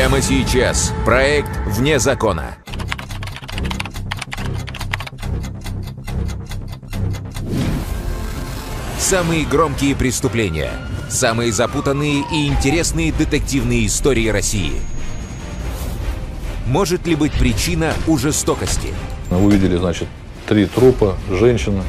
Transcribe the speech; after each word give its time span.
Прямо 0.00 0.22
сейчас. 0.22 0.94
Проект 1.04 1.50
«Вне 1.66 1.98
закона». 1.98 2.56
Самые 8.98 9.44
громкие 9.44 9.94
преступления. 9.94 10.70
Самые 11.10 11.52
запутанные 11.52 12.24
и 12.32 12.48
интересные 12.48 13.12
детективные 13.12 13.84
истории 13.84 14.28
России. 14.28 14.72
Может 16.64 17.06
ли 17.06 17.14
быть 17.14 17.32
причина 17.32 17.92
у 18.06 18.16
жестокости? 18.16 18.94
Мы 19.30 19.44
увидели, 19.44 19.76
значит, 19.76 20.08
три 20.48 20.64
трупа, 20.64 21.18
женщина, 21.28 21.82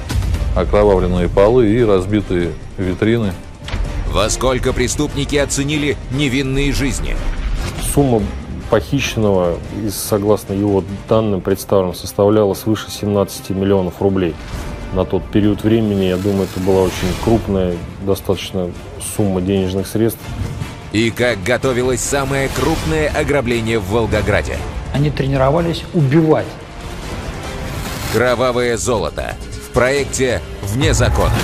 окровавленные 0.57 1.29
полы 1.29 1.69
и 1.69 1.81
разбитые 1.81 2.51
витрины. 2.77 3.31
Во 4.07 4.29
сколько 4.29 4.73
преступники 4.73 5.37
оценили 5.37 5.95
невинные 6.11 6.73
жизни? 6.73 7.15
Сумма 7.93 8.21
похищенного, 8.69 9.57
согласно 9.89 10.53
его 10.53 10.83
данным 11.09 11.41
представленным, 11.41 11.93
составляла 11.93 12.53
свыше 12.53 12.89
17 12.89 13.49
миллионов 13.49 14.01
рублей. 14.01 14.33
На 14.93 15.03
тот 15.03 15.23
период 15.29 15.63
времени, 15.63 16.05
я 16.05 16.17
думаю, 16.17 16.43
это 16.43 16.59
была 16.61 16.83
очень 16.83 17.13
крупная, 17.23 17.75
достаточно 18.05 18.71
сумма 19.15 19.41
денежных 19.41 19.87
средств. 19.87 20.21
И 20.93 21.11
как 21.11 21.43
готовилось 21.43 22.01
самое 22.01 22.49
крупное 22.49 23.09
ограбление 23.09 23.79
в 23.79 23.89
Волгограде? 23.89 24.57
Они 24.93 25.09
тренировались 25.09 25.83
убивать. 25.93 26.47
Кровавое 28.13 28.77
золото 28.77 29.35
в 29.67 29.73
проекте 29.73 30.41
«Вне 30.63 30.93
закона». 30.93 31.35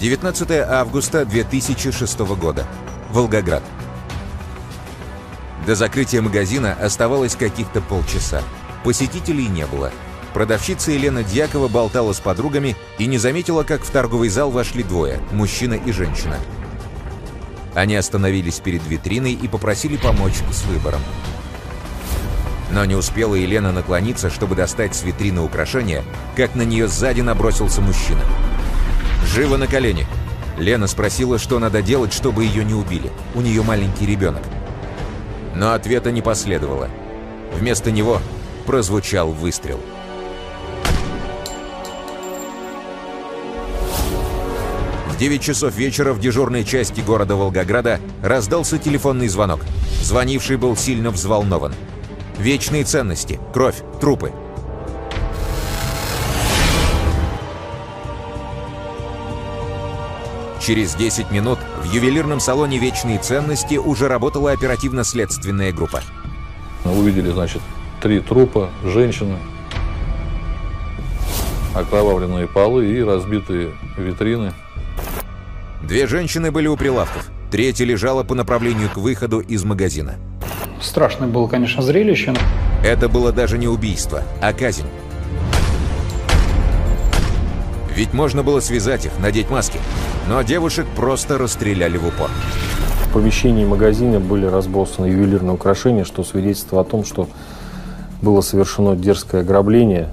19 0.00 0.50
августа 0.50 1.24
2006 1.24 2.18
года. 2.20 2.66
Волгоград. 3.14 3.62
До 5.64 5.76
закрытия 5.76 6.20
магазина 6.20 6.72
оставалось 6.72 7.36
каких-то 7.36 7.80
полчаса. 7.80 8.42
Посетителей 8.82 9.46
не 9.46 9.66
было. 9.66 9.92
Продавщица 10.32 10.90
Елена 10.90 11.22
Дьякова 11.22 11.68
болтала 11.68 12.12
с 12.12 12.18
подругами 12.18 12.74
и 12.98 13.06
не 13.06 13.18
заметила, 13.18 13.62
как 13.62 13.84
в 13.84 13.90
торговый 13.90 14.30
зал 14.30 14.50
вошли 14.50 14.82
двое– 14.82 15.20
мужчина 15.30 15.74
и 15.74 15.92
женщина. 15.92 16.38
Они 17.72 17.94
остановились 17.94 18.58
перед 18.58 18.84
витриной 18.84 19.34
и 19.34 19.46
попросили 19.46 19.96
помочь 19.96 20.42
с 20.50 20.64
выбором. 20.64 21.00
Но 22.72 22.84
не 22.84 22.96
успела 22.96 23.36
Елена 23.36 23.70
наклониться, 23.70 24.28
чтобы 24.28 24.56
достать 24.56 24.96
с 24.96 25.04
витрины 25.04 25.40
украшения, 25.40 26.02
как 26.34 26.56
на 26.56 26.62
нее 26.62 26.88
сзади 26.88 27.20
набросился 27.20 27.80
мужчина. 27.80 28.22
«Живо 29.24 29.56
на 29.56 29.68
колени!» 29.68 30.04
Лена 30.58 30.86
спросила, 30.86 31.38
что 31.38 31.58
надо 31.58 31.82
делать, 31.82 32.12
чтобы 32.12 32.44
ее 32.44 32.64
не 32.64 32.74
убили. 32.74 33.10
У 33.34 33.40
нее 33.40 33.62
маленький 33.62 34.06
ребенок. 34.06 34.42
Но 35.54 35.72
ответа 35.72 36.10
не 36.12 36.22
последовало. 36.22 36.88
Вместо 37.58 37.90
него 37.90 38.20
прозвучал 38.66 39.30
выстрел. 39.30 39.80
В 45.08 45.16
9 45.16 45.40
часов 45.42 45.76
вечера 45.76 46.12
в 46.12 46.18
дежурной 46.18 46.64
части 46.64 47.00
города 47.00 47.36
Волгограда 47.36 48.00
раздался 48.20 48.78
телефонный 48.78 49.28
звонок. 49.28 49.60
Звонивший 50.02 50.56
был 50.56 50.76
сильно 50.76 51.10
взволнован. 51.10 51.72
Вечные 52.38 52.82
ценности, 52.82 53.38
кровь, 53.52 53.76
трупы. 54.00 54.32
Через 60.64 60.94
10 60.94 61.30
минут 61.30 61.58
в 61.82 61.92
ювелирном 61.92 62.40
салоне 62.40 62.78
«Вечные 62.78 63.18
ценности» 63.18 63.74
уже 63.74 64.08
работала 64.08 64.50
оперативно-следственная 64.50 65.72
группа. 65.72 66.00
Мы 66.86 66.98
увидели, 66.98 67.30
значит, 67.30 67.60
три 68.00 68.20
трупа, 68.20 68.70
женщина, 68.82 69.36
окровавленные 71.74 72.46
полы 72.46 72.86
и 72.86 73.02
разбитые 73.02 73.74
витрины. 73.98 74.54
Две 75.82 76.06
женщины 76.06 76.50
были 76.50 76.66
у 76.66 76.78
прилавков. 76.78 77.28
Третья 77.50 77.84
лежала 77.84 78.22
по 78.22 78.34
направлению 78.34 78.88
к 78.88 78.96
выходу 78.96 79.40
из 79.40 79.64
магазина. 79.64 80.14
Страшное 80.80 81.28
было, 81.28 81.46
конечно, 81.46 81.82
зрелище. 81.82 82.34
Это 82.82 83.10
было 83.10 83.32
даже 83.32 83.58
не 83.58 83.68
убийство, 83.68 84.22
а 84.40 84.54
казнь. 84.54 84.86
Ведь 87.94 88.12
можно 88.12 88.42
было 88.42 88.60
связать 88.60 89.06
их, 89.06 89.12
надеть 89.18 89.50
маски. 89.50 89.78
Но 90.28 90.42
девушек 90.42 90.86
просто 90.96 91.38
расстреляли 91.38 91.96
в 91.96 92.06
упор. 92.06 92.30
В 93.06 93.12
помещении 93.12 93.64
магазина 93.64 94.18
были 94.18 94.46
разбросаны 94.46 95.06
ювелирные 95.06 95.54
украшения, 95.54 96.04
что 96.04 96.24
свидетельствует 96.24 96.86
о 96.86 96.90
том, 96.90 97.04
что 97.04 97.28
было 98.20 98.40
совершено 98.40 98.96
дерзкое 98.96 99.42
ограбление. 99.42 100.08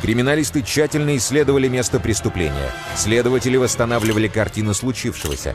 Криминалисты 0.00 0.62
тщательно 0.62 1.16
исследовали 1.16 1.68
место 1.68 2.00
преступления. 2.00 2.70
Следователи 2.96 3.56
восстанавливали 3.56 4.28
картину 4.28 4.72
случившегося. 4.72 5.54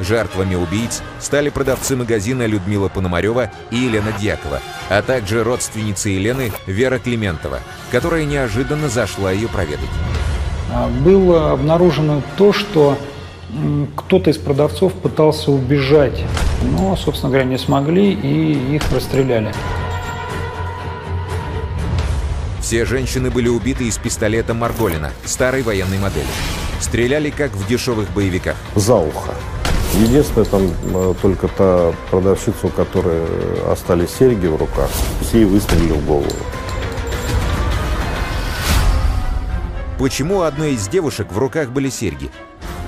Жертвами 0.00 0.54
убийц 0.54 1.02
стали 1.20 1.48
продавцы 1.48 1.96
магазина 1.96 2.46
Людмила 2.46 2.88
Пономарева 2.88 3.50
и 3.70 3.76
Елена 3.76 4.12
Дьякова, 4.18 4.60
а 4.88 5.02
также 5.02 5.42
родственница 5.42 6.08
Елены 6.08 6.52
Вера 6.66 6.98
Климентова, 6.98 7.60
которая 7.90 8.24
неожиданно 8.24 8.88
зашла 8.88 9.32
ее 9.32 9.48
проведать. 9.48 9.88
А, 10.72 10.88
было 10.88 11.52
обнаружено 11.52 12.22
то, 12.36 12.52
что 12.52 12.98
кто-то 13.96 14.30
из 14.30 14.36
продавцов 14.36 14.92
пытался 14.92 15.50
убежать, 15.50 16.22
но, 16.62 16.96
собственно 16.96 17.30
говоря, 17.30 17.48
не 17.48 17.58
смогли 17.58 18.12
и 18.12 18.76
их 18.76 18.82
расстреляли. 18.92 19.52
Все 22.60 22.84
женщины 22.84 23.30
были 23.30 23.48
убиты 23.48 23.84
из 23.84 23.96
пистолета 23.96 24.52
Марголина, 24.52 25.10
старой 25.24 25.62
военной 25.62 25.98
модели. 25.98 26.26
Стреляли, 26.80 27.30
как 27.30 27.52
в 27.52 27.66
дешевых 27.66 28.10
боевиках. 28.12 28.56
За 28.74 28.94
ухо. 28.96 29.32
Единственное, 29.94 30.44
там 30.44 30.70
э, 30.94 31.14
только 31.20 31.48
та 31.48 31.92
продавщица, 32.10 32.66
у 32.66 32.68
которой 32.68 33.22
остались 33.70 34.10
серьги 34.10 34.46
в 34.46 34.56
руках, 34.56 34.90
ей 35.32 35.44
выстрелили 35.44 35.92
в 35.92 36.06
голову. 36.06 36.26
Почему 39.98 40.38
у 40.38 40.42
одной 40.42 40.74
из 40.74 40.86
девушек 40.88 41.32
в 41.32 41.38
руках 41.38 41.70
были 41.70 41.88
серьги? 41.88 42.30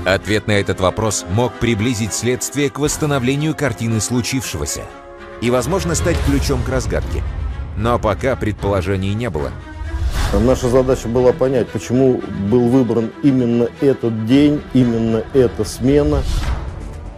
Ответ 0.04 0.46
на 0.46 0.52
этот 0.52 0.80
вопрос 0.80 1.24
мог 1.32 1.52
приблизить 1.54 2.14
следствие 2.14 2.70
к 2.70 2.78
восстановлению 2.78 3.54
картины 3.54 4.00
случившегося 4.00 4.82
и, 5.40 5.50
возможно, 5.50 5.94
стать 5.94 6.16
ключом 6.24 6.62
к 6.62 6.68
разгадке. 6.68 7.22
Но 7.76 7.98
пока 7.98 8.36
предположений 8.36 9.12
не 9.14 9.28
было. 9.28 9.50
Наша 10.32 10.68
задача 10.68 11.08
была 11.08 11.32
понять, 11.32 11.68
почему 11.68 12.22
был 12.48 12.68
выбран 12.68 13.10
именно 13.22 13.68
этот 13.80 14.26
день, 14.26 14.62
именно 14.72 15.24
эта 15.34 15.64
смена. 15.64 16.22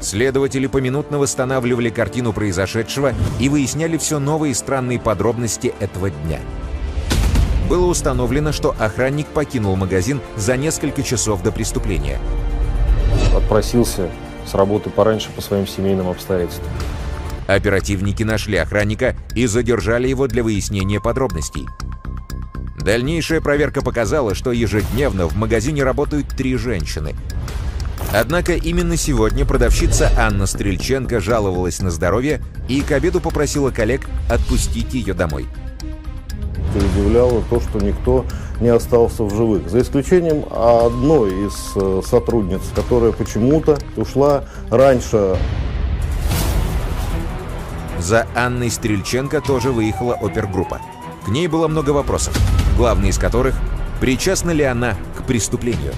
Следователи 0.03 0.67
поминутно 0.67 1.19
восстанавливали 1.19 1.89
картину 1.89 2.33
произошедшего 2.33 3.15
и 3.39 3.49
выясняли 3.49 3.97
все 3.97 4.19
новые 4.19 4.55
странные 4.55 4.99
подробности 4.99 5.73
этого 5.79 6.11
дня. 6.11 6.41
Было 7.69 7.87
установлено, 7.87 8.53
что 8.53 8.75
охранник 8.79 9.29
покинул 9.29 9.77
магазин 9.77 10.21
за 10.37 10.57
несколько 10.57 11.03
часов 11.03 11.43
до 11.43 11.53
преступления. 11.53 12.19
Отпросился 13.35 14.11
с 14.45 14.55
работы 14.55 14.91
пораньше 14.91 15.31
по 15.31 15.41
своим 15.41 15.69
семейным 15.69 16.09
обстоятельствам. 16.09 16.69
Оперативники 17.47 18.25
нашли 18.25 18.57
охранника 18.57 19.15
и 19.35 19.47
задержали 19.47 20.09
его 20.09 20.27
для 20.27 20.43
выяснения 20.43 21.01
подробностей. 21.01 21.67
Дальнейшая 22.81 23.41
проверка 23.41 23.83
показала, 23.83 24.35
что 24.35 24.51
ежедневно 24.51 25.29
в 25.29 25.37
магазине 25.37 25.85
работают 25.85 26.29
три 26.29 26.57
женщины. 26.57 27.15
Однако 28.13 28.53
именно 28.53 28.97
сегодня 28.97 29.45
продавщица 29.47 30.11
Анна 30.19 30.47
Стрельченко 30.47 31.21
жаловалась 31.21 31.81
на 31.81 31.91
здоровье 31.91 32.43
и 32.69 32.83
к 32.83 32.93
обеду 32.93 33.21
попросила 33.21 33.71
коллег 33.71 34.07
отпустить 34.29 34.93
ее 34.95 35.15
домой 35.15 35.47
удивляло 36.75 37.43
то, 37.51 37.61
что 37.61 37.79
никто 37.79 38.25
не 38.61 38.69
остался 38.69 39.25
в 39.25 39.35
живых. 39.35 39.69
За 39.69 39.81
исключением 39.81 40.45
одной 40.51 41.47
из 41.47 41.73
э, 41.77 42.03
сотрудниц, 42.05 42.63
которая 42.75 43.13
почему-то 43.13 43.79
ушла 43.97 44.45
раньше. 44.71 45.37
За 47.99 48.27
Анной 48.35 48.71
Стрельченко 48.71 49.41
тоже 49.41 49.71
выехала 49.71 50.15
опергруппа. 50.15 50.81
К 51.25 51.29
ней 51.29 51.47
было 51.47 51.69
много 51.69 51.91
вопросов, 51.91 52.37
главный 52.77 53.11
из 53.11 53.19
которых– 53.19 53.55
причастна 54.01 54.51
ли 54.51 54.65
она 54.65 54.97
к 55.17 55.25
преступлению. 55.25 55.93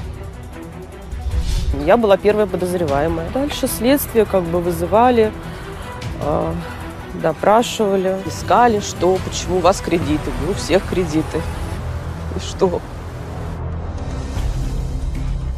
Я 1.84 1.96
была 1.96 2.16
первая 2.16 2.46
подозреваемая. 2.46 3.28
Дальше 3.30 3.66
следствие 3.68 4.24
как 4.24 4.42
бы 4.44 4.60
вызывали, 4.60 5.32
а, 6.20 6.54
допрашивали, 7.22 8.16
искали, 8.26 8.80
что, 8.80 9.18
почему 9.24 9.56
у 9.56 9.60
вас 9.60 9.80
кредиты. 9.80 10.30
Ну, 10.44 10.52
у 10.52 10.54
всех 10.54 10.86
кредиты. 10.88 11.40
И 12.36 12.40
что? 12.40 12.80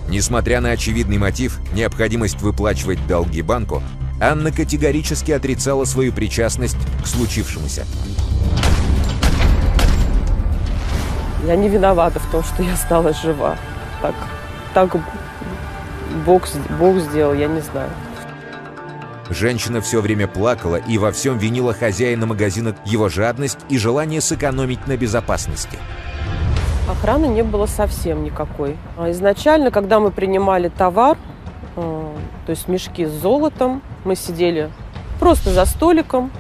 Несмотря 0.09 0.61
на 0.61 0.71
очевидный 0.71 1.19
мотив, 1.19 1.61
необходимость 1.73 2.41
выплачивать 2.41 3.05
долги 3.07 3.43
банку, 3.43 3.83
Анна 4.21 4.51
категорически 4.51 5.33
отрицала 5.33 5.85
свою 5.85 6.13
причастность 6.13 6.77
к 7.03 7.07
случившемуся. 7.07 7.85
Я 11.47 11.57
не 11.57 11.69
виновата 11.69 12.19
в 12.19 12.31
том, 12.31 12.43
что 12.43 12.63
я 12.63 12.77
стала 12.77 13.13
жива. 13.13 13.57
Так, 14.01 14.15
так 14.75 14.97
Бог, 16.25 16.45
Бог 16.79 16.99
сделал, 16.99 17.35
я 17.35 17.49
не 17.49 17.61
знаю. 17.61 17.91
Женщина 19.29 19.81
все 19.81 20.01
время 20.01 20.29
плакала 20.29 20.77
и 20.77 20.99
во 20.99 21.11
всем 21.11 21.37
винила 21.39 21.75
хозяина 21.75 22.27
магазина 22.27 22.77
его 22.85 23.09
жадность 23.09 23.59
и 23.69 23.77
желание 23.77 24.21
сэкономить 24.21 24.87
на 24.87 24.97
безопасности. 24.97 25.79
Охраны 26.89 27.27
не 27.27 27.43
было 27.43 27.67
совсем 27.67 28.23
никакой. 28.23 28.77
А 28.97 29.11
изначально, 29.11 29.73
когда 29.73 29.99
мы 29.99 30.13
принимали 30.13 30.69
товар, 30.69 31.19
э, 31.75 32.15
то 32.47 32.51
есть 32.51 32.69
мешки 32.69 33.05
с 33.05 33.11
золотом, 33.11 33.83
мы 34.05 34.15
сидели 34.15 34.71
просто 35.19 35.51
за 35.51 35.65
столиком, 35.65 36.31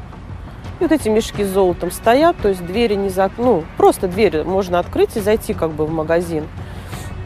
и 0.79 0.85
вот 0.85 0.93
эти 0.93 1.09
мешки 1.09 1.43
с 1.43 1.49
золотом 1.49 1.91
стоят, 1.91 2.37
то 2.37 2.49
есть 2.49 2.65
двери 2.65 2.95
не 2.95 3.09
за... 3.09 3.31
Ну, 3.39 3.65
просто 3.77 4.09
двери 4.09 4.43
можно 4.43 4.79
открыть 4.79 5.17
и 5.17 5.21
зайти 5.21 5.55
как 5.55 5.73
бы 5.73 5.87
в 5.87 5.91
магазин. 5.91 6.45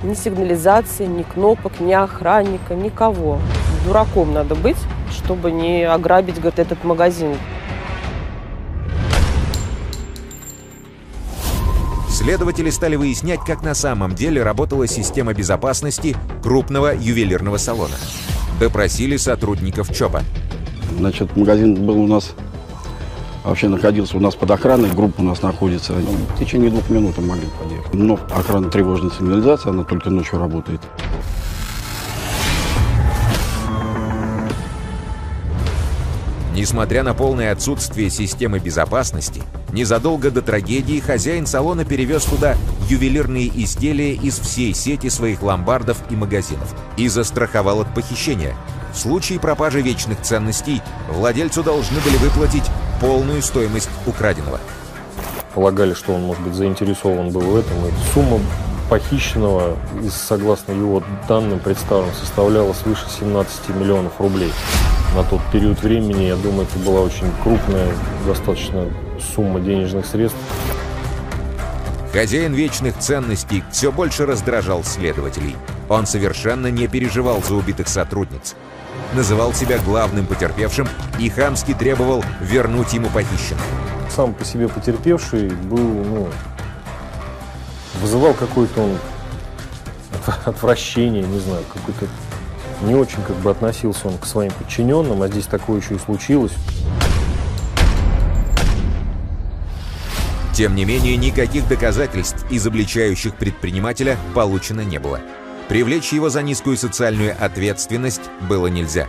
Ни 0.02 0.14
сигнализации, 0.14 1.04
ни 1.04 1.22
кнопок, 1.22 1.78
ни 1.78 1.92
охранника, 1.92 2.74
никого. 2.74 3.38
Дураком 3.84 4.32
надо 4.32 4.54
быть, 4.54 4.78
чтобы 5.10 5.50
не 5.50 5.84
ограбить, 5.84 6.36
говорит, 6.36 6.58
этот 6.58 6.82
магазин. 6.84 7.36
Следователи 12.08 12.70
стали 12.70 12.96
выяснять, 12.96 13.40
как 13.46 13.62
на 13.62 13.74
самом 13.74 14.14
деле 14.14 14.42
работала 14.42 14.86
система 14.86 15.34
безопасности 15.34 16.16
крупного 16.42 16.94
ювелирного 16.94 17.56
салона. 17.56 17.96
Допросили 18.58 19.16
сотрудников 19.16 19.94
ЧОПа. 19.94 20.22
Значит, 20.98 21.34
магазин 21.36 21.74
был 21.86 21.98
у 21.98 22.06
нас, 22.06 22.34
вообще 23.44 23.68
находился 23.68 24.16
у 24.16 24.20
нас 24.20 24.34
под 24.34 24.50
охраной, 24.50 24.90
группа 24.90 25.20
у 25.20 25.24
нас 25.24 25.42
находится. 25.42 25.94
В 25.94 26.38
течение 26.38 26.70
двух 26.70 26.88
минут 26.90 27.16
мы 27.18 27.26
могли 27.26 27.46
подъехать. 27.60 27.94
Но 27.94 28.18
охрана 28.30 28.70
тревожной 28.70 29.10
сигнализации, 29.10 29.70
она 29.70 29.84
только 29.84 30.10
ночью 30.10 30.38
работает. 30.38 30.80
Несмотря 36.54 37.02
на 37.02 37.14
полное 37.14 37.52
отсутствие 37.52 38.10
системы 38.10 38.58
безопасности, 38.58 39.42
незадолго 39.72 40.30
до 40.30 40.42
трагедии 40.42 41.00
хозяин 41.00 41.46
салона 41.46 41.86
перевез 41.86 42.24
туда 42.24 42.54
ювелирные 42.88 43.48
изделия 43.62 44.12
из 44.12 44.38
всей 44.38 44.74
сети 44.74 45.08
своих 45.08 45.42
ломбардов 45.42 46.02
и 46.10 46.16
магазинов 46.16 46.74
и 46.98 47.08
застраховал 47.08 47.80
от 47.80 47.94
похищения. 47.94 48.54
В 48.92 48.98
случае 48.98 49.40
пропажи 49.40 49.80
вечных 49.80 50.20
ценностей 50.20 50.82
владельцу 51.08 51.62
должны 51.62 51.98
были 52.00 52.16
выплатить 52.16 52.64
полную 53.00 53.42
стоимость 53.42 53.90
украденного. 54.06 54.60
Полагали, 55.54 55.94
что 55.94 56.12
он, 56.14 56.22
может 56.22 56.42
быть, 56.42 56.54
заинтересован 56.54 57.30
был 57.30 57.40
в 57.40 57.56
этом. 57.56 57.86
И 57.86 57.90
сумма 58.14 58.38
похищенного, 58.88 59.76
согласно 60.10 60.72
его 60.72 61.02
данным 61.28 61.58
представленным, 61.58 62.14
составляла 62.14 62.72
свыше 62.72 63.06
17 63.18 63.70
миллионов 63.70 64.20
рублей 64.20 64.52
на 65.14 65.24
тот 65.24 65.40
период 65.52 65.82
времени, 65.82 66.24
я 66.24 66.36
думаю, 66.36 66.66
это 66.68 66.78
была 66.78 67.00
очень 67.00 67.26
крупная 67.42 67.88
достаточно 68.26 68.88
сумма 69.34 69.60
денежных 69.60 70.06
средств. 70.06 70.38
Хозяин 72.12 72.54
вечных 72.54 72.98
ценностей 72.98 73.62
все 73.70 73.92
больше 73.92 74.26
раздражал 74.26 74.84
следователей. 74.84 75.56
Он 75.90 76.06
совершенно 76.06 76.68
не 76.68 76.86
переживал 76.86 77.42
за 77.42 77.56
убитых 77.56 77.88
сотрудниц. 77.88 78.54
Называл 79.12 79.52
себя 79.52 79.76
главным 79.78 80.24
потерпевшим 80.24 80.86
и 81.18 81.28
хамски 81.28 81.74
требовал 81.74 82.24
вернуть 82.40 82.92
ему 82.92 83.08
похищенное. 83.08 83.60
Сам 84.08 84.32
по 84.32 84.44
себе 84.44 84.68
потерпевший 84.68 85.48
был, 85.48 85.78
ну, 85.78 86.28
вызывал 88.00 88.34
какое-то 88.34 88.82
он 88.82 88.98
отвращение, 90.44 91.24
не 91.24 91.40
знаю, 91.40 91.64
какой-то 91.72 92.06
не 92.82 92.94
очень 92.94 93.22
как 93.26 93.34
бы 93.38 93.50
относился 93.50 94.06
он 94.06 94.16
к 94.16 94.26
своим 94.26 94.52
подчиненным, 94.52 95.20
а 95.22 95.26
здесь 95.26 95.46
такое 95.46 95.80
еще 95.80 95.96
и 95.96 95.98
случилось. 95.98 96.52
Тем 100.54 100.76
не 100.76 100.84
менее, 100.84 101.16
никаких 101.16 101.66
доказательств, 101.66 102.46
изобличающих 102.48 103.34
предпринимателя, 103.34 104.16
получено 104.34 104.82
не 104.82 104.98
было. 104.98 105.20
Привлечь 105.70 106.12
его 106.12 106.30
за 106.30 106.42
низкую 106.42 106.76
социальную 106.76 107.32
ответственность 107.38 108.22
было 108.48 108.66
нельзя. 108.66 109.06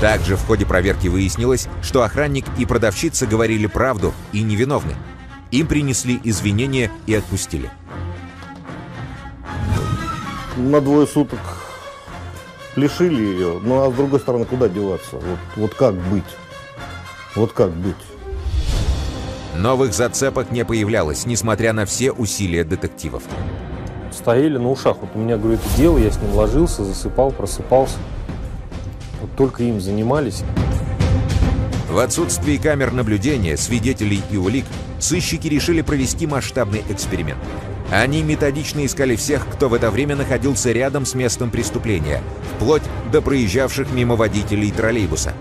Также 0.00 0.36
в 0.36 0.46
ходе 0.46 0.64
проверки 0.64 1.08
выяснилось, 1.08 1.66
что 1.82 2.04
охранник 2.04 2.44
и 2.58 2.64
продавщица 2.64 3.26
говорили 3.26 3.66
правду 3.66 4.14
и 4.30 4.44
невиновны. 4.44 4.94
Им 5.50 5.66
принесли 5.66 6.20
извинения 6.22 6.92
и 7.06 7.14
отпустили. 7.14 7.68
На 10.56 10.80
двое 10.80 11.08
суток 11.08 11.40
лишили 12.76 13.20
ее, 13.20 13.58
ну 13.60 13.82
а 13.82 13.90
с 13.90 13.94
другой 13.94 14.20
стороны, 14.20 14.44
куда 14.44 14.68
деваться? 14.68 15.16
Вот, 15.16 15.38
вот 15.56 15.74
как 15.74 15.94
быть? 15.94 16.22
Вот 17.34 17.52
как 17.52 17.72
быть? 17.72 17.96
Новых 19.56 19.92
зацепок 19.92 20.52
не 20.52 20.64
появлялось, 20.64 21.26
несмотря 21.26 21.72
на 21.72 21.84
все 21.84 22.12
усилия 22.12 22.62
детективов. 22.62 23.24
Стояли 24.16 24.56
на 24.56 24.70
ушах. 24.70 24.96
Вот 25.02 25.10
у 25.14 25.18
меня, 25.18 25.36
говорю, 25.36 25.58
это 25.58 25.76
дело, 25.76 25.98
я 25.98 26.10
с 26.10 26.16
ним 26.16 26.34
ложился, 26.34 26.84
засыпал, 26.84 27.32
просыпался. 27.32 27.96
Вот 29.20 29.30
только 29.36 29.62
им 29.62 29.80
занимались. 29.80 30.42
В 31.90 31.98
отсутствии 31.98 32.56
камер 32.56 32.92
наблюдения, 32.92 33.56
свидетелей 33.56 34.22
и 34.30 34.36
улик, 34.36 34.64
сыщики 34.98 35.48
решили 35.48 35.82
провести 35.82 36.26
масштабный 36.26 36.82
эксперимент. 36.88 37.38
Они 37.90 38.22
методично 38.22 38.84
искали 38.84 39.16
всех, 39.16 39.46
кто 39.48 39.68
в 39.68 39.74
это 39.74 39.90
время 39.90 40.16
находился 40.16 40.72
рядом 40.72 41.06
с 41.06 41.14
местом 41.14 41.50
преступления, 41.50 42.22
вплоть 42.56 42.82
до 43.12 43.22
проезжавших 43.22 43.92
мимо 43.92 44.16
водителей 44.16 44.72
троллейбуса. 44.72 45.34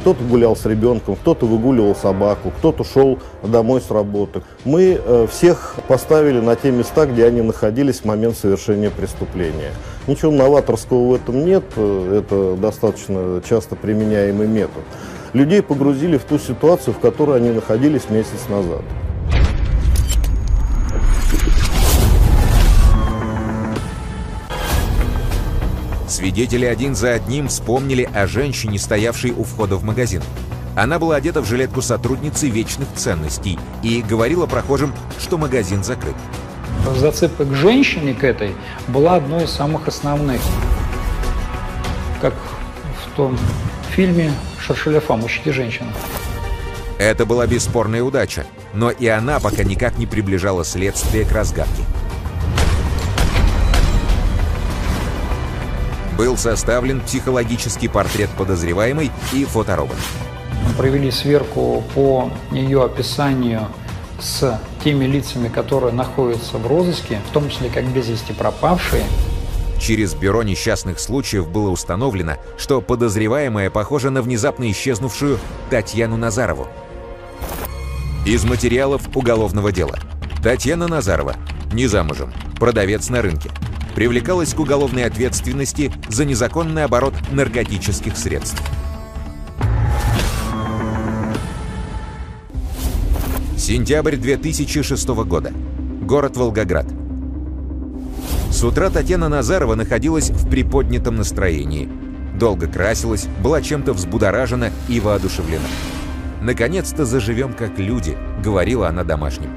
Кто-то 0.00 0.24
гулял 0.24 0.56
с 0.56 0.64
ребенком, 0.64 1.16
кто-то 1.16 1.44
выгуливал 1.44 1.94
собаку, 1.94 2.50
кто-то 2.58 2.84
шел 2.84 3.18
домой 3.42 3.82
с 3.82 3.90
работы. 3.90 4.42
Мы 4.64 4.98
э, 4.98 5.26
всех 5.30 5.76
поставили 5.88 6.40
на 6.40 6.56
те 6.56 6.70
места, 6.70 7.04
где 7.04 7.26
они 7.26 7.42
находились 7.42 8.00
в 8.00 8.04
момент 8.06 8.36
совершения 8.38 8.90
преступления. 8.90 9.72
Ничего 10.06 10.32
новаторского 10.32 11.10
в 11.10 11.14
этом 11.14 11.44
нет, 11.44 11.64
э, 11.76 12.22
это 12.22 12.56
достаточно 12.56 13.42
часто 13.46 13.76
применяемый 13.76 14.48
метод. 14.48 14.82
Людей 15.34 15.62
погрузили 15.62 16.16
в 16.16 16.24
ту 16.24 16.38
ситуацию, 16.38 16.94
в 16.94 16.98
которой 16.98 17.36
они 17.36 17.50
находились 17.50 18.08
месяц 18.08 18.48
назад. 18.48 18.82
Свидетели 26.20 26.66
один 26.66 26.94
за 26.94 27.14
одним 27.14 27.48
вспомнили 27.48 28.06
о 28.12 28.26
женщине, 28.26 28.78
стоявшей 28.78 29.30
у 29.30 29.42
входа 29.42 29.76
в 29.76 29.84
магазин. 29.84 30.22
Она 30.76 30.98
была 30.98 31.16
одета 31.16 31.40
в 31.40 31.46
жилетку 31.46 31.80
сотрудницы 31.80 32.50
вечных 32.50 32.88
ценностей 32.94 33.58
и 33.82 34.02
говорила 34.02 34.44
прохожим, 34.44 34.92
что 35.18 35.38
магазин 35.38 35.82
закрыт. 35.82 36.14
Зацепка 36.94 37.46
к 37.46 37.54
женщине, 37.54 38.12
к 38.12 38.22
этой, 38.22 38.54
была 38.88 39.14
одной 39.14 39.44
из 39.44 39.50
самых 39.50 39.88
основных. 39.88 40.42
Как 42.20 42.34
в 42.34 43.16
том 43.16 43.38
фильме 43.88 44.30
Шаршеляфа 44.58 45.16
«Мужчина 45.16 45.54
женщина». 45.54 45.88
Это 46.98 47.24
была 47.24 47.46
бесспорная 47.46 48.02
удача, 48.02 48.44
но 48.74 48.90
и 48.90 49.06
она 49.06 49.40
пока 49.40 49.64
никак 49.64 49.96
не 49.96 50.04
приближала 50.04 50.66
следствие 50.66 51.24
к 51.24 51.32
разгадке. 51.32 51.82
Был 56.20 56.36
составлен 56.36 57.00
психологический 57.00 57.88
портрет 57.88 58.28
подозреваемой 58.36 59.10
и 59.32 59.46
фоторобот. 59.46 59.96
Провели 60.76 61.10
сверку 61.10 61.82
по 61.94 62.30
ее 62.52 62.84
описанию 62.84 63.68
с 64.20 64.60
теми 64.84 65.06
лицами, 65.06 65.48
которые 65.48 65.94
находятся 65.94 66.58
в 66.58 66.66
розыске, 66.66 67.20
в 67.30 67.32
том 67.32 67.48
числе 67.48 67.70
как 67.70 67.86
без 67.86 68.10
вести 68.10 68.34
пропавшие. 68.34 69.02
Через 69.80 70.12
бюро 70.12 70.42
несчастных 70.42 71.00
случаев 71.00 71.48
было 71.48 71.70
установлено, 71.70 72.34
что 72.58 72.82
подозреваемая 72.82 73.70
похожа 73.70 74.10
на 74.10 74.20
внезапно 74.20 74.70
исчезнувшую 74.70 75.38
Татьяну 75.70 76.18
Назарову. 76.18 76.68
Из 78.26 78.44
материалов 78.44 79.00
уголовного 79.14 79.72
дела. 79.72 79.98
Татьяна 80.42 80.86
Назарова, 80.86 81.36
не 81.72 81.86
замужем, 81.86 82.30
продавец 82.58 83.08
на 83.08 83.22
рынке, 83.22 83.50
привлекалась 83.94 84.54
к 84.54 84.60
уголовной 84.60 85.04
ответственности 85.04 85.92
за 86.08 86.24
незаконный 86.24 86.84
оборот 86.84 87.14
наркотических 87.32 88.16
средств. 88.16 88.62
Сентябрь 93.56 94.16
2006 94.16 95.08
года. 95.08 95.52
Город 96.02 96.36
Волгоград. 96.36 96.86
С 98.50 98.64
утра 98.64 98.90
Татьяна 98.90 99.28
Назарова 99.28 99.74
находилась 99.74 100.30
в 100.30 100.50
приподнятом 100.50 101.16
настроении. 101.16 101.88
Долго 102.38 102.66
красилась, 102.66 103.26
была 103.42 103.62
чем-то 103.62 103.92
взбудоражена 103.92 104.70
и 104.88 104.98
воодушевлена. 104.98 105.68
«Наконец-то 106.42 107.04
заживем 107.04 107.52
как 107.52 107.78
люди»,— 107.78 108.16
говорила 108.44 108.88
она 108.88 109.04
домашним. 109.04 109.50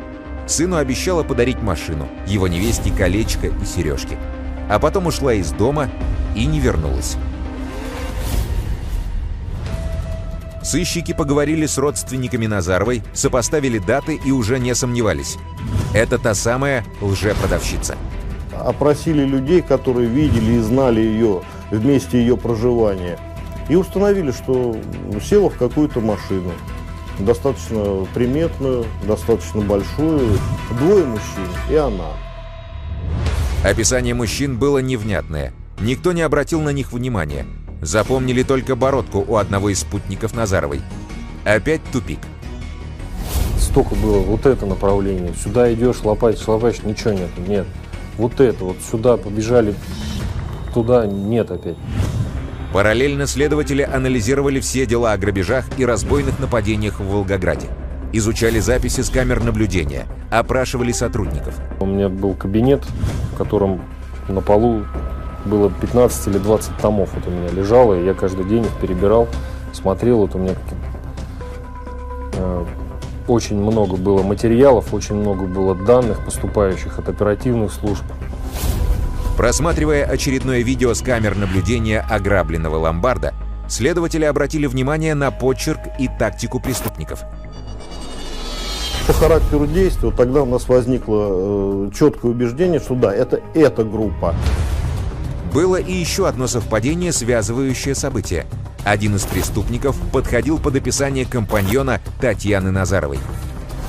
Сыну 0.45 0.77
обещала 0.77 1.23
подарить 1.23 1.62
машину, 1.62 2.07
его 2.27 2.47
невесте 2.47 2.91
колечко 2.91 3.47
и 3.47 3.65
сережки. 3.65 4.17
А 4.69 4.79
потом 4.79 5.07
ушла 5.07 5.33
из 5.33 5.51
дома 5.51 5.89
и 6.35 6.45
не 6.45 6.59
вернулась. 6.59 7.17
Сыщики 10.63 11.13
поговорили 11.13 11.65
с 11.65 11.77
родственниками 11.77 12.47
Назаровой, 12.47 13.03
сопоставили 13.13 13.79
даты 13.79 14.19
и 14.25 14.31
уже 14.31 14.59
не 14.59 14.73
сомневались. 14.73 15.38
Это 15.93 16.17
та 16.17 16.33
самая 16.33 16.85
лжепродавщица. 17.01 17.97
Опросили 18.57 19.25
людей, 19.25 19.62
которые 19.62 20.07
видели 20.07 20.53
и 20.53 20.59
знали 20.59 21.01
ее 21.01 21.41
в 21.69 21.85
месте 21.85 22.19
ее 22.19 22.38
проживания. 22.38 23.19
И 23.67 23.75
установили, 23.75 24.31
что 24.31 24.77
села 25.21 25.50
в 25.50 25.57
какую-то 25.57 26.00
машину. 26.00 26.51
Достаточно 27.20 28.08
приметную, 28.13 28.86
достаточно 29.08 29.62
большую. 29.62 30.39
Двое 30.79 31.05
мужчин 31.05 31.48
и 31.70 31.75
она. 31.75 32.12
Описание 33.63 34.13
мужчин 34.13 34.58
было 34.58 34.79
невнятное. 34.79 35.53
Никто 35.79 36.12
не 36.12 36.22
обратил 36.22 36.62
на 36.62 36.70
них 36.70 36.91
внимания. 36.91 37.46
Запомнили 37.82 38.43
только 38.43 38.75
бородку 38.75 39.24
у 39.27 39.38
одного 39.38 39.70
из 39.70 39.79
спутников 39.79 40.34
Назаровой. 40.34 40.82
Опять 41.46 41.82
тупик. 41.91 42.20
Столько 43.58 43.96
было 43.96 44.20
вот 44.20 44.46
это 44.46 44.65
направление. 44.65 45.34
Сюда 45.41 45.74
идешь, 45.74 46.03
лопатишь, 46.03 46.48
лопатишь, 46.48 46.84
ничего 46.84 47.12
нет. 47.12 47.29
Нет. 47.48 47.65
Вот 48.17 48.39
это, 48.39 48.65
вот 48.65 48.77
сюда 48.89 49.17
побежали, 49.17 49.75
туда 50.74 51.08
нет 51.08 51.50
опять. 51.50 51.77
Параллельно 52.74 53.27
следователи 53.27 53.84
анализировали 53.84 54.60
все 54.60 54.88
дела 54.88 55.13
о 55.13 55.18
грабежах 55.18 55.65
и 55.77 55.86
разбойных 55.86 56.39
нападениях 56.39 57.00
в 57.00 57.06
Волгограде. 57.06 57.68
Изучали 58.13 58.58
записи 58.58 59.01
с 59.01 59.12
камер 59.12 59.44
наблюдения, 59.44 60.08
опрашивали 60.32 60.92
сотрудников. 60.92 61.53
У 61.80 61.86
меня 61.86 62.10
был 62.10 62.34
кабинет, 62.34 62.84
в 63.32 63.38
котором 63.38 63.84
на 64.27 64.42
полу 64.42 64.86
было 65.46 65.70
15 65.70 66.27
или 66.30 66.39
20 66.39 66.77
томов 66.77 67.12
вот 67.13 67.27
у 67.27 67.30
меня 67.30 67.50
лежало, 67.50 67.94
и 67.94 68.06
я 68.06 68.15
каждый 68.15 68.46
день 68.46 68.63
их 68.63 68.72
перебирал, 68.82 69.27
смотрел, 69.72 70.20
вот 70.20 70.34
у 70.34 70.39
меня 70.39 70.56
э, 72.34 72.65
очень 73.27 73.58
много 73.58 73.98
было 73.98 74.24
материалов, 74.24 74.96
очень 74.96 75.15
много 75.15 75.46
было 75.46 75.75
данных, 75.75 76.25
поступающих 76.25 76.98
от 76.98 77.08
оперативных 77.08 77.72
служб. 77.72 78.03
Просматривая 79.37 80.05
очередное 80.05 80.61
видео 80.61 80.93
с 80.93 81.01
камер 81.01 81.35
наблюдения 81.35 82.01
ограбленного 82.01 82.77
ломбарда, 82.77 83.33
следователи 83.67 84.25
обратили 84.25 84.67
внимание 84.67 85.15
на 85.15 85.31
почерк 85.31 85.79
и 85.99 86.07
тактику 86.07 86.59
преступников. 86.59 87.23
По 89.07 89.13
характеру 89.13 89.65
действия 89.65 90.09
вот 90.09 90.15
тогда 90.15 90.43
у 90.43 90.45
нас 90.45 90.69
возникло 90.69 91.87
э, 91.87 91.91
четкое 91.93 92.31
убеждение, 92.31 92.79
что 92.79 92.95
да, 92.95 93.13
это 93.13 93.41
эта 93.53 93.83
группа. 93.83 94.35
Было 95.53 95.75
и 95.75 95.91
еще 95.91 96.27
одно 96.27 96.47
совпадение, 96.47 97.11
связывающее 97.11 97.95
события. 97.95 98.45
Один 98.85 99.15
из 99.15 99.23
преступников 99.23 99.95
подходил 100.11 100.57
под 100.57 100.75
описание 100.75 101.25
компаньона 101.25 101.99
Татьяны 102.21 102.71
Назаровой. 102.71 103.19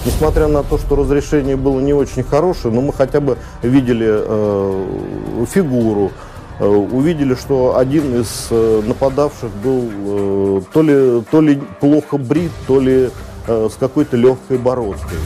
Несмотря 0.05 0.49
на 0.49 0.63
то, 0.63 0.79
что 0.79 0.97
разрешение 0.97 1.57
было 1.57 1.81
не 1.81 1.95
очень 1.95 2.23
хорошее, 2.23 2.75
но 2.75 2.83
мы 2.83 2.93
хотя 2.93 3.21
бы 3.21 3.39
видели 3.63 4.07
э, 4.09 5.47
фигуру, 5.51 6.13
э, 6.59 6.67
увидели, 6.67 7.35
что 7.35 7.79
один 7.79 8.21
из 8.21 8.49
э, 8.51 8.83
нападавших 8.87 9.51
был 9.63 9.91
э, 9.91 10.63
то, 10.73 10.83
ли, 10.83 11.23
то 11.31 11.41
ли 11.41 11.63
плохо 11.81 12.19
брит, 12.19 12.53
то 12.67 12.81
ли 12.81 13.11
э, 13.47 13.69
с 13.73 13.77
какой-то 13.77 14.17
легкой 14.19 14.59
бородкой. 14.59 15.19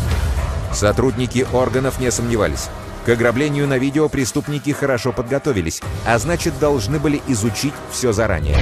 Сотрудники 0.73 1.45
органов 1.53 1.99
не 1.99 2.13
сомневались. 2.13 2.69
К 3.05 3.11
ограблению 3.11 3.67
на 3.67 3.79
видео 3.79 4.09
преступники 4.09 4.71
хорошо 4.71 5.13
подготовились, 5.13 5.83
а 6.07 6.19
значит 6.19 6.59
должны 6.61 7.01
были 7.01 7.21
изучить 7.27 7.75
все 7.91 8.13
заранее. 8.13 8.59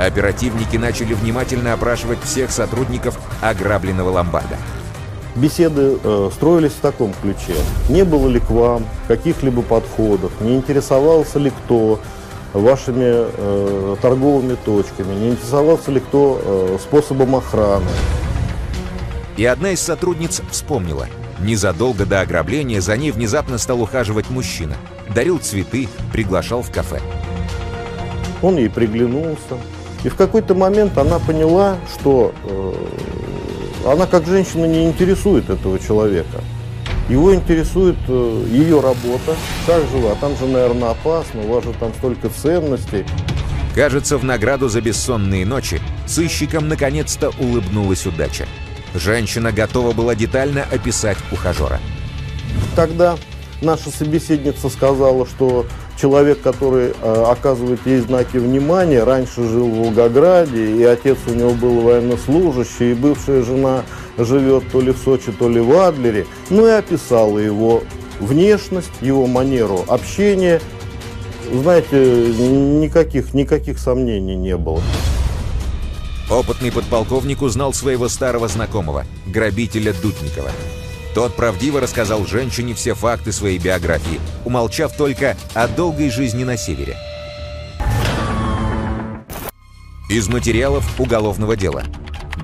Оперативники 0.00 0.78
начали 0.78 1.12
внимательно 1.12 1.74
опрашивать 1.74 2.22
всех 2.24 2.50
сотрудников 2.50 3.18
ограбленного 3.42 4.08
ломбарда. 4.08 4.56
Беседы 5.36 5.98
э, 6.02 6.30
строились 6.34 6.72
в 6.72 6.80
таком 6.80 7.12
ключе. 7.20 7.54
Не 7.90 8.04
было 8.04 8.26
ли 8.26 8.40
к 8.40 8.48
вам 8.48 8.86
каких-либо 9.08 9.60
подходов, 9.60 10.32
не 10.40 10.56
интересовался 10.56 11.38
ли 11.38 11.50
кто 11.50 12.00
вашими 12.54 13.04
э, 13.04 13.96
торговыми 14.00 14.56
точками, 14.64 15.12
не 15.14 15.30
интересовался 15.32 15.90
ли 15.90 16.00
кто 16.00 16.40
э, 16.42 16.78
способом 16.80 17.36
охраны. 17.36 17.90
И 19.36 19.44
одна 19.44 19.72
из 19.72 19.80
сотрудниц 19.80 20.40
вспомнила. 20.50 21.08
Незадолго 21.40 22.06
до 22.06 22.22
ограбления 22.22 22.80
за 22.80 22.96
ней 22.96 23.10
внезапно 23.10 23.58
стал 23.58 23.82
ухаживать 23.82 24.30
мужчина. 24.30 24.76
Дарил 25.14 25.38
цветы, 25.38 25.88
приглашал 26.10 26.62
в 26.62 26.72
кафе. 26.72 27.00
Он 28.40 28.56
ей 28.56 28.70
приглянулся. 28.70 29.58
И 30.04 30.08
в 30.08 30.16
какой-то 30.16 30.54
момент 30.54 30.96
она 30.96 31.18
поняла, 31.18 31.76
что 31.98 32.32
э, 32.44 32.72
она 33.86 34.06
как 34.06 34.26
женщина 34.26 34.64
не 34.64 34.86
интересует 34.86 35.50
этого 35.50 35.78
человека. 35.78 36.40
Его 37.08 37.34
интересует 37.34 37.96
э, 38.08 38.46
ее 38.50 38.80
работа. 38.80 39.36
Как 39.66 39.82
жила? 39.90 40.14
Там 40.20 40.36
же, 40.36 40.46
наверное, 40.46 40.90
опасно, 40.90 41.42
у 41.42 41.54
вас 41.54 41.64
же 41.64 41.72
там 41.78 41.92
столько 41.94 42.28
ценностей. 42.28 43.04
Кажется, 43.74 44.16
в 44.16 44.24
награду 44.24 44.68
за 44.68 44.80
бессонные 44.80 45.44
ночи 45.44 45.80
сыщикам 46.06 46.68
наконец-то 46.68 47.30
улыбнулась 47.38 48.06
удача. 48.06 48.46
Женщина 48.94 49.52
готова 49.52 49.92
была 49.92 50.14
детально 50.14 50.64
описать 50.70 51.18
ухажера. 51.30 51.78
Тогда 52.74 53.16
наша 53.60 53.90
собеседница 53.90 54.68
сказала, 54.68 55.26
что 55.26 55.66
человек, 56.00 56.40
который 56.40 56.92
э, 57.00 57.24
оказывает 57.28 57.80
ей 57.84 58.00
знаки 58.00 58.38
внимания, 58.38 59.04
раньше 59.04 59.46
жил 59.46 59.68
в 59.68 59.78
Волгограде, 59.78 60.76
и 60.76 60.82
отец 60.82 61.18
у 61.26 61.30
него 61.30 61.52
был 61.52 61.80
военнослужащий, 61.80 62.92
и 62.92 62.94
бывшая 62.94 63.42
жена 63.42 63.82
живет 64.16 64.64
то 64.70 64.80
ли 64.80 64.92
в 64.92 64.98
Сочи, 64.98 65.32
то 65.32 65.48
ли 65.48 65.60
в 65.60 65.76
Адлере. 65.78 66.26
Ну 66.48 66.66
и 66.66 66.70
описала 66.70 67.38
его 67.38 67.82
внешность, 68.18 68.90
его 69.00 69.26
манеру 69.26 69.84
общения. 69.88 70.60
Знаете, 71.52 71.96
никаких, 71.96 73.34
никаких 73.34 73.78
сомнений 73.78 74.36
не 74.36 74.56
было. 74.56 74.80
Опытный 76.30 76.70
подполковник 76.70 77.42
узнал 77.42 77.72
своего 77.72 78.08
старого 78.08 78.46
знакомого, 78.46 79.04
грабителя 79.26 79.92
Дудникова. 79.92 80.50
Тот 81.14 81.34
правдиво 81.34 81.80
рассказал 81.80 82.24
женщине 82.24 82.74
все 82.74 82.94
факты 82.94 83.32
своей 83.32 83.58
биографии, 83.58 84.20
умолчав 84.44 84.96
только 84.96 85.36
о 85.54 85.66
долгой 85.66 86.10
жизни 86.10 86.44
на 86.44 86.56
севере. 86.56 86.96
Из 90.08 90.28
материалов 90.28 90.98
уголовного 90.98 91.56
дела. 91.56 91.84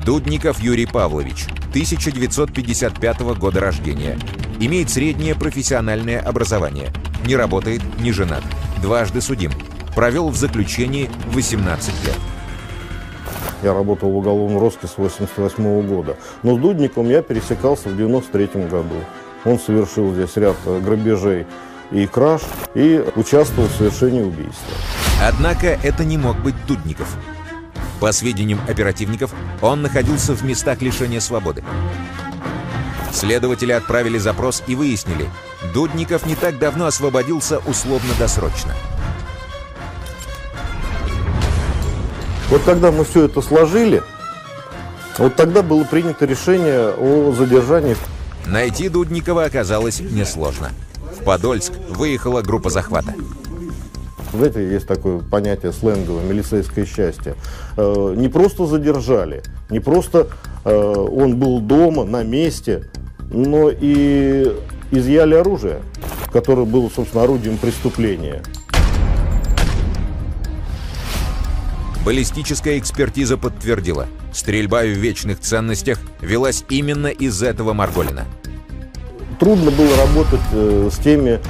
Дудников 0.04 0.60
Юрий 0.60 0.86
Павлович, 0.86 1.46
1955 1.70 3.20
года 3.38 3.60
рождения. 3.60 4.18
Имеет 4.60 4.90
среднее 4.90 5.34
профессиональное 5.34 6.20
образование. 6.20 6.92
Не 7.24 7.36
работает, 7.36 7.82
не 8.00 8.12
женат. 8.12 8.44
Дважды 8.82 9.20
судим. 9.20 9.52
Провел 9.94 10.28
в 10.28 10.36
заключении 10.36 11.10
18 11.32 11.88
лет. 12.04 12.16
Я 13.62 13.74
работал 13.74 14.10
в 14.10 14.16
уголовном 14.16 14.60
розыске 14.60 14.86
с 14.86 14.98
88 14.98 15.86
года. 15.86 16.16
Но 16.42 16.56
с 16.56 16.58
Дудником 16.58 17.08
я 17.08 17.22
пересекался 17.22 17.88
в 17.88 17.96
93 17.96 18.66
году. 18.66 18.96
Он 19.44 19.58
совершил 19.58 20.12
здесь 20.12 20.36
ряд 20.36 20.56
грабежей 20.64 21.46
и 21.90 22.06
краж, 22.06 22.42
и 22.74 23.02
участвовал 23.14 23.68
в 23.68 23.72
совершении 23.72 24.22
убийства. 24.22 24.74
Однако 25.22 25.78
это 25.82 26.04
не 26.04 26.18
мог 26.18 26.36
быть 26.38 26.54
Дудников. 26.66 27.16
По 28.00 28.12
сведениям 28.12 28.60
оперативников, 28.68 29.32
он 29.62 29.82
находился 29.82 30.34
в 30.34 30.44
местах 30.44 30.82
лишения 30.82 31.20
свободы. 31.20 31.64
Следователи 33.12 33.72
отправили 33.72 34.18
запрос 34.18 34.62
и 34.66 34.74
выяснили, 34.74 35.30
Дудников 35.72 36.26
не 36.26 36.34
так 36.34 36.58
давно 36.58 36.86
освободился 36.86 37.60
условно-досрочно. 37.60 38.74
Вот 42.48 42.62
когда 42.62 42.92
мы 42.92 43.04
все 43.04 43.24
это 43.24 43.42
сложили, 43.42 44.02
вот 45.18 45.34
тогда 45.34 45.62
было 45.62 45.82
принято 45.82 46.26
решение 46.26 46.90
о 46.90 47.32
задержании. 47.32 47.96
Найти 48.46 48.88
Дудникова 48.88 49.44
оказалось 49.44 49.98
несложно. 50.00 50.70
В 51.18 51.24
Подольск 51.24 51.72
выехала 51.88 52.42
группа 52.42 52.70
захвата. 52.70 53.14
Знаете, 54.32 54.70
есть 54.70 54.86
такое 54.86 55.20
понятие 55.20 55.72
сленговое, 55.72 56.22
милицейское 56.22 56.84
счастье. 56.84 57.34
Э, 57.76 58.14
не 58.16 58.28
просто 58.28 58.66
задержали, 58.66 59.42
не 59.70 59.80
просто 59.80 60.28
э, 60.64 60.70
он 60.70 61.36
был 61.36 61.60
дома, 61.60 62.04
на 62.04 62.22
месте, 62.22 62.84
но 63.30 63.70
и 63.70 64.54
изъяли 64.92 65.34
оружие, 65.34 65.80
которое 66.32 66.66
было, 66.66 66.90
собственно, 66.94 67.24
орудием 67.24 67.56
преступления. 67.56 68.42
Баллистическая 72.06 72.78
экспертиза 72.78 73.36
подтвердила, 73.36 74.06
стрельба 74.32 74.82
в 74.82 74.90
вечных 74.90 75.40
ценностях 75.40 75.98
велась 76.20 76.64
именно 76.68 77.08
из 77.08 77.42
этого 77.42 77.72
Марголина. 77.72 78.26
Трудно 79.40 79.72
было 79.72 79.96
работать 79.96 80.40
э, 80.52 80.88
с 80.92 80.98
теми, 80.98 81.40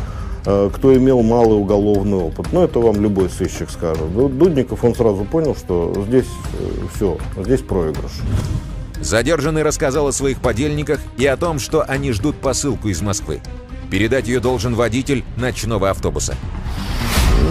э, 0.47 0.71
кто 0.75 0.97
имел 0.97 1.21
малый 1.21 1.59
уголовный 1.59 2.17
опыт. 2.17 2.55
Но 2.55 2.65
это 2.65 2.79
вам 2.79 3.03
любой 3.03 3.29
сыщик 3.29 3.69
скажет. 3.69 4.11
Дудников, 4.15 4.83
он 4.83 4.95
сразу 4.95 5.27
понял, 5.27 5.55
что 5.55 5.93
здесь 6.09 6.25
э, 6.59 6.87
все, 6.95 7.19
здесь 7.37 7.61
проигрыш. 7.61 8.13
Задержанный 8.99 9.63
рассказал 9.63 10.09
о 10.09 10.13
своих 10.13 10.41
подельниках 10.41 11.01
и 11.19 11.27
о 11.27 11.37
том, 11.37 11.59
что 11.59 11.83
они 11.83 12.13
ждут 12.13 12.37
посылку 12.37 12.89
из 12.89 13.03
Москвы. 13.03 13.43
Передать 13.91 14.27
ее 14.27 14.41
должен 14.41 14.75
водитель 14.75 15.23
ночного 15.37 15.91
автобуса. 15.91 16.35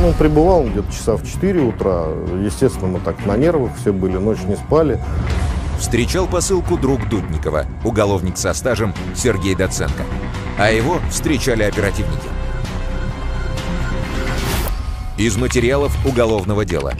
Ну, 0.02 0.14
прибывал 0.14 0.62
он 0.62 0.72
где-то 0.72 0.92
часа 0.92 1.16
в 1.16 1.26
4 1.26 1.62
утра. 1.62 2.06
Естественно, 2.44 2.88
мы 2.88 3.00
так 3.00 3.26
на 3.26 3.38
нервах 3.38 3.72
все 3.80 3.92
были, 3.92 4.18
ночь 4.18 4.42
не 4.48 4.56
спали. 4.56 5.00
Встречал 5.80 6.28
посылку 6.28 6.78
друг 6.78 7.08
Дудникова, 7.10 7.66
уголовник 7.84 8.38
со 8.38 8.54
стажем 8.54 8.94
Сергей 9.16 9.56
Доценко. 9.56 10.04
А 10.58 10.72
его 10.72 11.00
встречали 11.10 11.64
оперативники. 11.64 12.28
Из 15.18 15.38
материалов 15.38 15.96
уголовного 16.06 16.66
дела. 16.66 16.94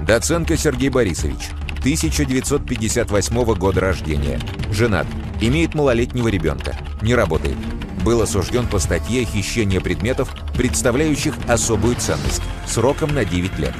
Доценко 0.00 0.56
Сергей 0.56 0.88
Борисович, 0.88 1.50
1958 1.78 3.54
года 3.54 3.80
рождения. 3.80 4.38
Женат. 4.70 5.06
Имеет 5.40 5.74
малолетнего 5.74 6.28
ребенка. 6.28 6.76
Не 7.02 7.14
работает. 7.14 7.56
Был 8.04 8.20
осужден 8.20 8.66
по 8.66 8.80
статье 8.80 9.24
«Хищение 9.24 9.80
предметов, 9.80 10.28
представляющих 10.54 11.34
особую 11.46 11.94
ценность» 11.96 12.42
сроком 12.66 13.14
на 13.14 13.24
9 13.24 13.58
лет. 13.58 13.74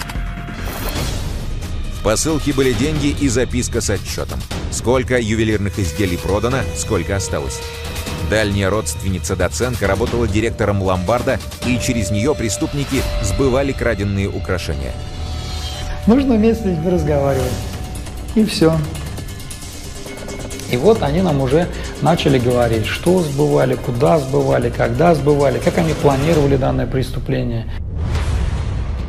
В 1.98 2.04
посылке 2.04 2.52
были 2.52 2.72
деньги 2.72 3.08
и 3.20 3.28
записка 3.28 3.80
с 3.80 3.90
отчетом. 3.90 4.40
Сколько 4.70 5.18
ювелирных 5.18 5.78
изделий 5.78 6.16
продано, 6.16 6.58
сколько 6.76 7.16
осталось. 7.16 7.60
Дальняя 8.30 8.70
родственница 8.70 9.36
Доценко 9.36 9.86
работала 9.86 10.28
директором 10.28 10.82
ломбарда, 10.82 11.38
и 11.66 11.78
через 11.78 12.10
нее 12.10 12.34
преступники 12.34 13.02
сбывали 13.22 13.72
краденные 13.72 14.28
украшения. 14.28 14.92
Нужно 16.06 16.34
уметь 16.34 16.58
с 16.58 16.64
людьми 16.64 16.90
разговаривать. 16.90 17.52
И 18.34 18.44
все. 18.44 18.76
И 20.70 20.76
вот 20.76 21.02
они 21.02 21.20
нам 21.22 21.40
уже 21.40 21.68
начали 22.02 22.38
говорить, 22.38 22.86
что 22.86 23.20
сбывали, 23.22 23.74
куда 23.74 24.18
сбывали, 24.18 24.70
когда 24.70 25.14
сбывали, 25.14 25.58
как 25.58 25.78
они 25.78 25.94
планировали 25.94 26.56
данное 26.56 26.86
преступление. 26.86 27.66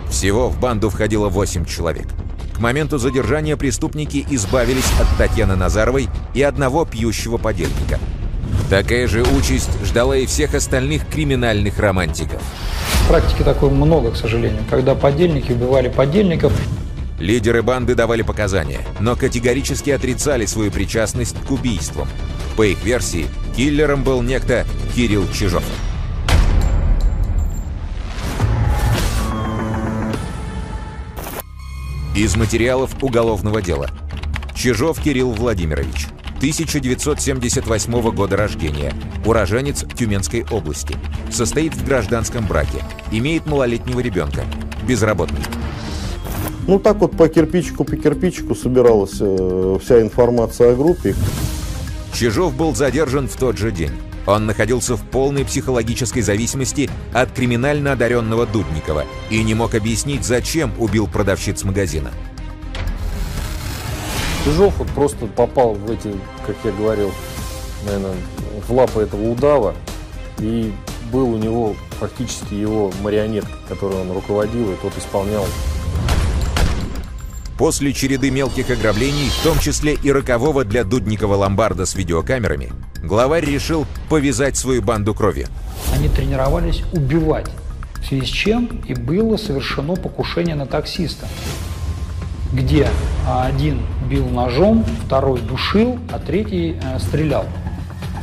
Всего 0.10 0.48
в 0.50 0.60
банду 0.60 0.90
входило 0.90 1.28
8 1.28 1.66
человек. 1.66 2.08
К 2.54 2.60
моменту 2.60 3.00
задержания 3.00 3.58
преступники 3.58 4.24
избавились 4.30 4.90
от 5.02 5.08
Татьяны 5.18 5.56
Назаровой 5.56 6.08
и 6.36 6.44
одного 6.44 6.86
пьющего 6.86 7.38
подельника. 7.38 8.00
Такая 8.70 9.08
же 9.08 9.24
участь 9.24 9.72
ждала 9.84 10.16
и 10.16 10.26
всех 10.28 10.54
остальных 10.54 11.08
криминальных 11.08 11.80
романтиков. 11.80 12.42
В 13.04 13.08
практике 13.08 13.44
такое 13.44 13.70
много, 13.70 14.12
к 14.12 14.16
сожалению, 14.16 14.64
когда 14.70 14.96
подельники 14.96 15.52
убивали 15.52 15.90
подельников. 15.90 16.54
Лидеры 17.20 17.64
банды 17.64 17.96
давали 17.96 18.22
показания, 18.22 18.80
но 19.00 19.16
категорически 19.16 19.90
отрицали 19.90 20.46
свою 20.46 20.72
причастность 20.72 21.36
к 21.46 21.52
убийствам. 21.52 22.08
По 22.56 22.64
их 22.64 22.84
версии, 22.84 23.26
киллером 23.56 24.04
был 24.04 24.22
некто 24.22 24.66
Кирилл 24.96 25.28
Чижов. 25.32 25.64
Из 32.16 32.36
материалов 32.36 32.92
уголовного 33.02 33.60
дела. 33.60 33.90
Чижов 34.54 35.02
Кирилл 35.02 35.32
Владимирович, 35.32 36.08
1978 36.38 38.12
года 38.12 38.38
рождения, 38.38 38.94
уроженец 39.26 39.84
Тюменской 39.98 40.46
области, 40.52 40.96
состоит 41.32 41.74
в 41.74 41.84
гражданском 41.84 42.46
браке, 42.46 42.84
имеет 43.12 43.48
малолетнего 43.48 44.00
ребенка, 44.00 44.44
безработный. 44.88 45.42
Ну 46.68 46.78
так 46.78 46.98
вот 46.98 47.18
по 47.18 47.28
кирпичику 47.28 47.84
по 47.84 47.96
кирпичику 47.96 48.54
собиралась 48.54 49.18
э, 49.20 49.78
вся 49.84 50.02
информация 50.02 50.74
о 50.74 50.76
группе. 50.76 51.16
Чижов 52.14 52.56
был 52.56 52.76
задержан 52.76 53.28
в 53.28 53.36
тот 53.36 53.58
же 53.58 53.72
день. 53.72 53.92
Он 54.26 54.46
находился 54.46 54.96
в 54.96 55.02
полной 55.02 55.44
психологической 55.44 56.22
зависимости 56.22 56.90
от 57.12 57.32
криминально 57.32 57.94
одаренного 57.94 58.46
Дудникова 58.46 59.06
и 59.30 59.44
не 59.44 59.54
мог 59.54 59.76
объяснить, 59.76 60.24
зачем 60.24 60.72
убил 60.78 61.08
продавщиц 61.08 61.64
магазина. 61.64 62.12
Чижов 64.46 64.74
вот 64.78 64.90
просто 64.90 65.26
попал 65.26 65.74
в 65.74 65.90
эти, 65.90 66.14
как 66.46 66.56
я 66.64 66.72
говорил, 66.72 67.12
наверное, 67.86 68.16
в 68.68 68.72
лапы 68.72 69.02
этого 69.02 69.32
удава, 69.32 69.74
и 70.40 70.72
был 71.12 71.34
у 71.34 71.38
него 71.38 71.76
фактически 72.00 72.54
его 72.54 72.92
марионетка, 73.02 73.52
которой 73.68 74.02
он 74.02 74.12
руководил, 74.12 74.72
и 74.72 74.76
тот 74.82 74.98
исполнял 74.98 75.46
После 77.58 77.94
череды 77.94 78.32
мелких 78.32 78.72
ограблений, 78.72 79.30
в 79.30 79.44
том 79.44 79.60
числе 79.60 79.94
и 79.94 80.12
рокового 80.12 80.66
для 80.66 80.84
Дудникова 80.84 81.36
ломбарда 81.36 81.86
с 81.86 81.94
видеокамерами, 81.94 82.72
главарь 83.04 83.46
решил 83.46 83.86
повязать 84.10 84.58
свою 84.58 84.82
банду 84.82 85.14
крови. 85.14 85.48
Они 85.94 86.10
тренировались 86.10 86.84
убивать, 86.94 87.48
в 88.02 88.08
связи 88.08 88.26
с 88.26 88.30
чем 88.30 88.82
и 88.88 88.96
было 88.96 89.38
совершено 89.38 89.96
покушение 89.96 90.56
на 90.56 90.66
таксиста, 90.66 91.28
где 92.52 92.88
один 93.28 93.82
бил 94.10 94.28
ножом, 94.28 94.84
второй 95.06 95.40
душил, 95.42 96.00
а 96.12 96.18
третий 96.20 96.80
э, 96.82 97.00
стрелял 97.00 97.46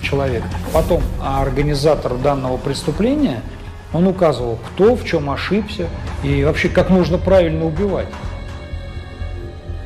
в 0.01 0.05
человека. 0.05 0.47
Потом 0.73 1.03
организатор 1.23 2.17
данного 2.17 2.57
преступления, 2.57 3.43
он 3.93 4.07
указывал, 4.07 4.59
кто 4.73 4.97
в 4.97 5.05
чем 5.05 5.31
ошибся 5.31 5.89
и 6.23 6.43
вообще 6.45 6.69
как 6.69 6.91
нужно 6.91 7.19
правильно 7.19 7.65
убивать. 7.65 8.09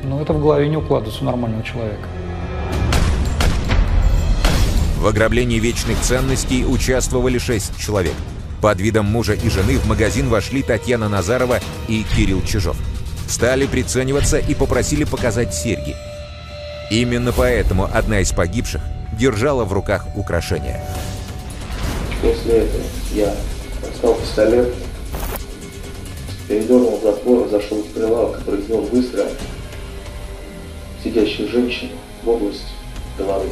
Но 0.05 0.21
это 0.21 0.33
в 0.33 0.41
голове 0.41 0.69
не 0.69 0.77
укладывается 0.77 1.23
у 1.23 1.25
нормального 1.25 1.63
человека. 1.63 2.07
В 4.99 5.07
ограблении 5.07 5.59
вечных 5.59 5.99
ценностей 6.01 6.65
участвовали 6.65 7.37
шесть 7.37 7.77
человек. 7.77 8.13
Под 8.61 8.79
видом 8.79 9.05
мужа 9.05 9.33
и 9.33 9.49
жены 9.49 9.77
в 9.77 9.87
магазин 9.87 10.29
вошли 10.29 10.63
Татьяна 10.63 11.09
Назарова 11.09 11.59
и 11.87 12.03
Кирилл 12.15 12.41
Чижов. 12.43 12.77
Стали 13.27 13.65
прицениваться 13.65 14.37
и 14.37 14.53
попросили 14.53 15.03
показать 15.03 15.53
серьги. 15.53 15.95
Именно 16.91 17.33
поэтому 17.33 17.89
одна 17.91 18.19
из 18.19 18.31
погибших 18.31 18.81
держала 19.19 19.65
в 19.65 19.73
руках 19.73 20.05
украшения. 20.15 20.83
После 22.21 22.59
этого 22.59 22.83
я 23.13 23.35
достал 23.81 24.15
пистолет, 24.15 24.73
передернул 26.47 26.99
затвор, 27.03 27.47
зашел 27.49 27.81
в 27.81 27.87
прилавок 27.87 28.41
произвел 28.43 28.81
выстрел 28.81 29.27
сидящей 31.05 31.47
женщины 31.47 31.91
в 32.23 32.29
область 32.29 32.65
головы. 33.17 33.47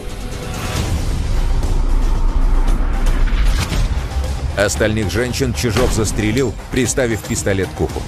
Остальных 4.58 5.12
женщин 5.12 5.54
Чижов 5.54 5.94
застрелил, 5.94 6.54
приставив 6.72 7.22
пистолет 7.24 7.70
к 7.78 7.82
уху. 7.82 8.02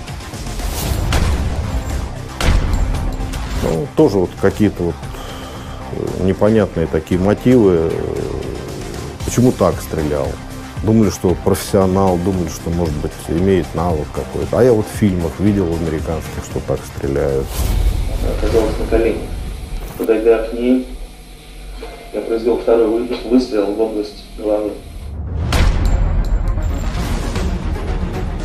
Ну, 3.63 3.87
тоже 3.95 4.17
вот 4.17 4.29
какие-то 4.41 4.83
вот 4.83 4.95
э, 5.91 6.23
непонятные 6.23 6.87
такие 6.87 7.19
мотивы. 7.19 7.91
Почему 9.25 9.51
так 9.51 9.79
стрелял? 9.81 10.31
Думали, 10.83 11.09
что 11.09 11.35
профессионал, 11.43 12.17
думали, 12.17 12.49
что, 12.49 12.69
может 12.69 12.95
быть, 12.97 13.11
имеет 13.27 13.65
навык 13.73 14.07
какой-то. 14.13 14.59
А 14.59 14.63
я 14.63 14.71
вот 14.71 14.85
в 14.85 14.97
фильмах 14.97 15.31
видел 15.39 15.65
американских, 15.65 16.43
что 16.47 16.59
так 16.59 16.79
стреляют. 16.95 17.47
Оказалось 18.37 18.77
на 18.79 18.85
коленях. 18.87 19.21
Подойдя 19.97 20.47
к 20.47 20.53
ней, 20.53 20.87
я 22.13 22.21
произвел 22.21 22.57
второй 22.57 23.07
выстрел 23.25 23.65
в 23.65 23.81
область 23.81 24.23
головы. 24.37 24.71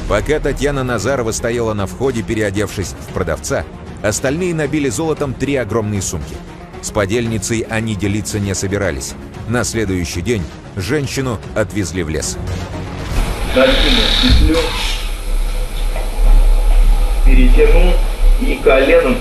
Пока 0.08 0.40
Татьяна 0.40 0.82
Назарова 0.82 1.30
стояла 1.30 1.72
на 1.72 1.86
входе, 1.86 2.22
переодевшись 2.22 2.94
в 3.08 3.12
продавца, 3.12 3.64
остальные 4.02 4.54
набили 4.54 4.88
золотом 4.88 5.34
три 5.34 5.54
огромные 5.54 6.02
сумки. 6.02 6.34
С 6.82 6.90
подельницей 6.90 7.60
они 7.70 7.94
делиться 7.94 8.40
не 8.40 8.54
собирались. 8.54 9.14
На 9.48 9.62
следующий 9.62 10.22
день 10.22 10.42
женщину 10.74 11.38
отвезли 11.54 12.02
в 12.02 12.08
лес. 12.08 12.36
Накинул 13.54 14.04
петлю, 14.22 14.58
перетянул 17.24 17.92
и 18.40 18.60
коленом 18.64 19.16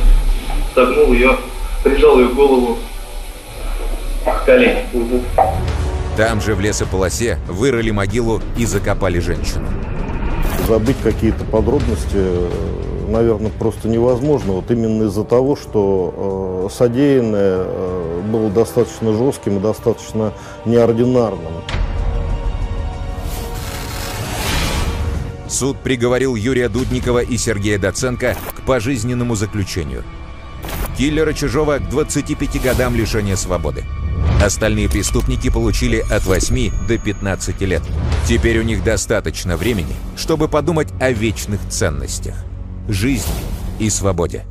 согнул 0.79 1.13
ее 1.13 1.35
прижал 1.83 2.19
ее 2.19 2.29
голову 2.29 2.77
к 4.25 4.45
коленям. 4.45 4.85
Там 6.17 6.41
же, 6.41 6.55
в 6.55 6.59
лесополосе, 6.59 7.39
вырыли 7.47 7.91
могилу 7.91 8.41
и 8.57 8.65
закопали 8.65 9.19
женщину. 9.19 9.67
Забыть 10.67 10.97
какие-то 11.01 11.45
подробности, 11.45 12.17
наверное, 13.07 13.51
просто 13.51 13.87
невозможно. 13.87 14.53
Вот 14.53 14.69
именно 14.71 15.03
из-за 15.03 15.23
того, 15.23 15.55
что 15.55 16.67
э, 16.69 16.75
содеянное 16.75 17.63
э, 17.65 18.21
было 18.29 18.49
достаточно 18.49 19.13
жестким 19.13 19.57
и 19.57 19.59
достаточно 19.59 20.33
неординарным. 20.65 21.53
Суд 25.47 25.77
приговорил 25.77 26.35
Юрия 26.35 26.69
Дудникова 26.69 27.19
и 27.19 27.37
Сергея 27.37 27.79
Доценко 27.79 28.35
к 28.55 28.61
пожизненному 28.61 29.35
заключению. 29.35 30.03
Киллера 30.99 31.31
Чужого 31.31 31.77
к 31.77 31.87
25 31.87 32.61
годам 32.61 32.93
лишения 32.93 33.37
свободы. 33.37 33.85
Остальные 34.43 34.89
преступники 34.89 35.49
получили 35.49 35.99
от 36.11 36.25
8 36.25 36.87
до 36.89 36.97
15 36.97 37.61
лет. 37.61 37.81
Теперь 38.27 38.59
у 38.59 38.63
них 38.63 38.83
достаточно 38.83 39.55
времени, 39.55 39.95
чтобы 40.17 40.49
подумать 40.49 40.89
о 40.99 41.11
вечных 41.11 41.61
ценностях– 41.69 42.35
жизни 42.89 43.31
и 43.79 43.89
свободе. 43.89 44.43